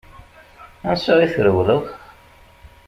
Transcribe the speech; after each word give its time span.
Ansa 0.89 1.13
i 1.25 1.27
trewleḍ? 1.33 1.83